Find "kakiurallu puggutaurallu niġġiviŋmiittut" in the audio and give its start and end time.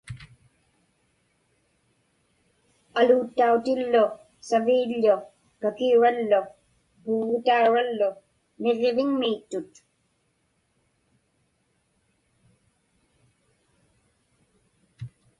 5.61-9.73